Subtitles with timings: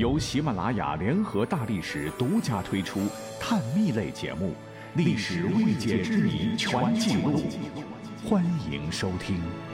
[0.00, 3.06] 由喜马拉雅联合大历史独家推出
[3.38, 4.52] 探秘类节目
[4.94, 7.42] 《历史未解之谜全记录》，
[8.26, 8.42] 欢
[8.72, 9.69] 迎收听。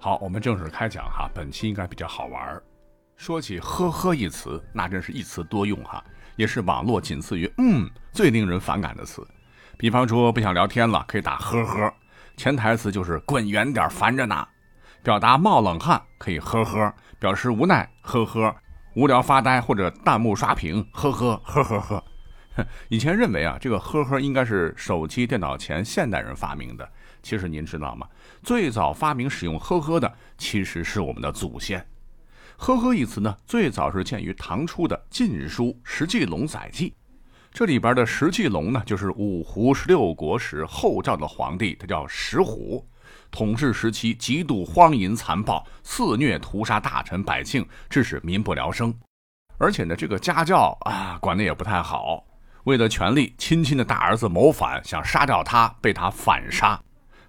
[0.00, 1.28] 好，我们正式开讲哈。
[1.34, 2.62] 本期应该比较好玩儿。
[3.16, 6.02] 说起“呵呵”一词，那真是一词多用哈，
[6.36, 9.26] 也是网络仅次于“嗯”最令人反感的词。
[9.76, 11.92] 比方说不想聊天了，可以打“呵呵”，
[12.38, 14.46] 潜台词就是“滚远点，烦着呢”。
[15.02, 18.54] 表达冒冷汗可以“呵呵”，表示无奈“呵呵”，
[18.94, 22.04] 无聊发呆或者弹幕刷屏“呵呵呵呵呵”。
[22.88, 26.88] 以前认为啊，这个“呵呵”应该是手机、电脑前现代人发明的。
[27.22, 28.06] 其实您知道吗？
[28.42, 31.86] 最早发明使用“呵呵”的，其实是我们的祖先。
[32.56, 36.90] “呵呵”一词呢，最早是见于唐初的《晋书·石纪龙载记》，
[37.52, 42.84] 这里边的石纪龙呢，就是五胡十六国时后赵的皇帝，他叫石虎，
[43.30, 48.92] 统治时期极度荒淫残暴，肆虐屠杀大臣百姓，致使民不聊生。
[49.56, 52.24] 而且呢，这个家教啊，管的也不太好。
[52.64, 56.80] 为了权力，亲亲的大儿子谋反，想杀掉他，被他反杀。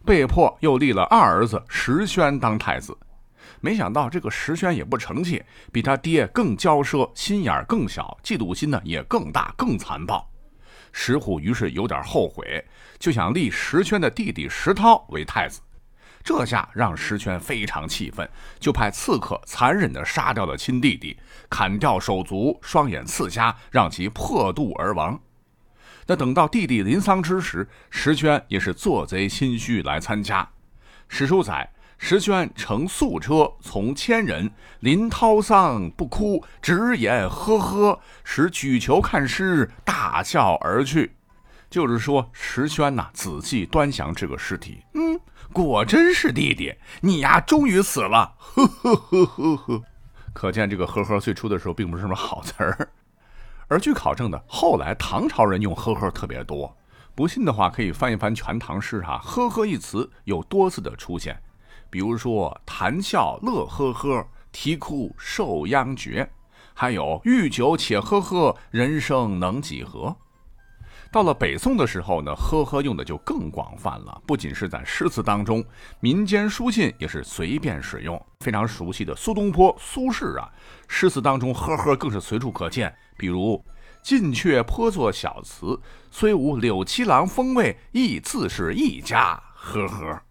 [0.06, 2.98] 被迫又立了二儿子石宣当太子，
[3.62, 10.28] 没想到这个石宣也不成器，比他爹更骄奢，心眼更小，嫉妒心呢也更大，更残暴。
[10.92, 12.66] 石虎于是有点后悔，
[12.98, 15.62] 就想立石宣的弟弟石涛为太子。
[16.24, 18.28] 这下让石宣非常气愤，
[18.60, 21.18] 就派刺客残忍地杀掉了亲弟弟，
[21.50, 25.20] 砍掉手足，双眼刺瞎，让其破肚而亡。
[26.10, 30.50] 那等到弟弟临丧之时，石宣也是做贼心虚来参加。
[31.08, 34.50] 史书载，石宣乘素车从千人，
[34.80, 41.12] 临涛丧不哭，直言呵呵，使举球看尸，大笑而去。
[41.70, 45.20] 就是说，石宣呐，仔细端详这个尸体，嗯，
[45.54, 49.84] 果真是弟弟，你呀，终于死了，呵呵呵呵呵。
[50.34, 52.90] 可见这个呵呵最初的时候并不是什么好词儿。
[53.70, 56.76] 而据考证的，后来唐朝人用“呵呵”特别多。
[57.14, 61.42] 不信的话，可以翻一翻《全唐诗》哈，“呵呵”一词有多次的出现。
[61.90, 66.32] 比如说“谈笑乐呵呵”，“啼哭受殃绝”，
[66.74, 70.16] 还有“欲酒且呵呵，人生能几何”。
[71.12, 75.66] 到了北宋的时候呢，“呵呵”用的就更广泛了，不仅是在诗词当中，
[76.00, 78.24] 民间书信也是随便使用。
[78.42, 80.48] 非常熟悉的苏东坡、苏轼啊，
[80.88, 82.94] 诗词当中“呵呵”更是随处可见。
[83.18, 83.60] 比如
[84.04, 85.80] “近却颇作小词，
[86.12, 89.42] 虽无柳七郎风味，亦自是一家”。
[89.56, 90.22] 呵呵，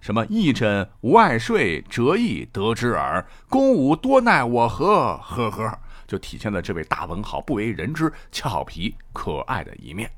[0.00, 3.24] 什么“一枕无爱睡，折翼得之耳。
[3.48, 5.78] 公无多奈我何？”呵呵，
[6.08, 10.10] 就体现了这位大文豪不为人知、俏皮可爱的一面。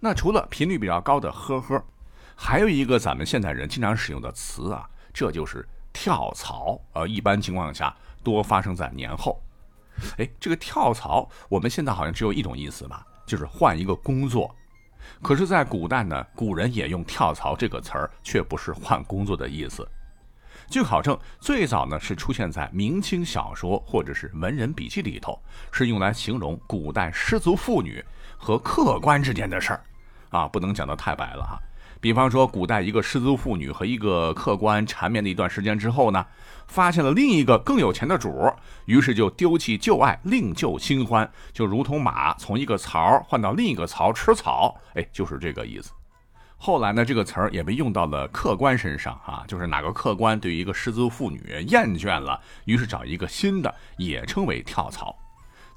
[0.00, 1.84] 那除了频率比较高的“呵呵”，
[2.34, 6.80] 还有一个咱们现代人经常使用的词啊，这就是“跳槽”。
[6.94, 9.42] 呃，一般情况下多发生在年后。
[10.18, 14.54] 哎，这个跳槽，我们现在好像只有一种意思吧，就是换一个工作。
[15.22, 19.88] 可是，在古代呢，古人也用跳槽这个词儿，却不是换工作的意思。
[20.68, 25.40] 据考证，最早呢是出现在明清小说或者是文人笔记里头，
[25.72, 28.04] 是用来形容古代失足妇女
[28.36, 29.84] 和客官之间的事儿。
[30.30, 31.58] 啊，不能讲得太白了哈。
[31.98, 36.24] 比方说，古代一个失足妇女和一个客官缠绵了一段时间之后呢，
[36.66, 38.52] 发现了另一个更有钱的主，
[38.84, 45.92] 于是就丢弃旧爱，另就新欢，就如同马从一个槽换到另一个槽吃草，哎，就是这个意思。
[46.58, 55.14] 后来呢，这个词儿也被用到了客官身上啊，就是哪个客官对于一个失足妇女厌倦了，于是找一个新的，也称为跳槽。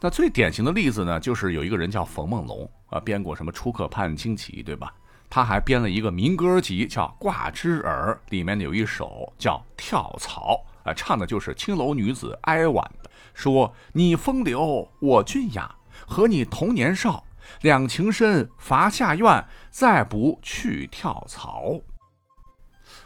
[0.01, 4.93] 那最典型的例子呢，就是有一个人叫冯梦龙啊，编过什么《出客盼惊奇》，对吧？
[5.29, 15.75] 他还编了一个民歌集，叫《挂枝儿》，里面有一首叫《跳槽》，啊，唱的就是青楼女子哀婉的，说你风流，我俊雅，
[16.07, 17.23] 和你同年少，
[17.61, 21.79] 两情深，伐下院，再不去跳槽。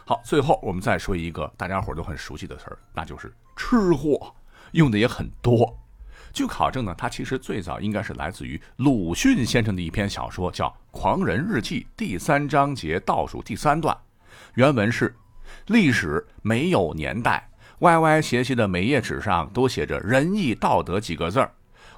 [0.06, 4.34] 好，最后我们再说一个大家伙都很熟悉的词儿，那就是吃货，
[4.72, 5.78] 用的也很多。
[6.32, 13.96] 据考证呢，它其实最早应该是来自于鲁迅先生的一篇小说，叫《狂人日记》第三章节倒数第三段。
[14.54, 15.14] 原文是：
[15.68, 17.48] 历史没有年代，
[17.80, 21.52] 歪歪斜斜的每页纸上都写着“仁义道德”几个字儿。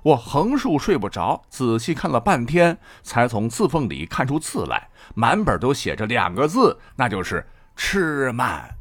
[0.06, 7.44] 我横竖睡不着，仔细看了半天，才从字缝里看出字来，满本都写着两个字，那就是
[7.74, 8.72] “吃慢”。